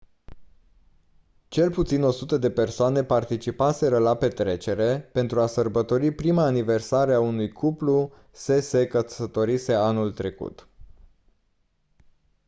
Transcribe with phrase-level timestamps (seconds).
[1.47, 7.51] cel puțin 100 de persoane participaseră la petrecere pentru a sărbători prima aniversare a unui
[7.51, 10.67] cuplu se se căsătorise anul trecut